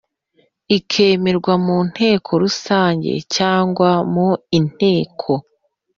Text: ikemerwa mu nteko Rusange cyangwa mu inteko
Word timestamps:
ikemerwa 0.77 1.53
mu 1.65 1.77
nteko 1.89 2.31
Rusange 2.43 3.11
cyangwa 3.35 3.89
mu 4.13 4.29
inteko 4.57 5.31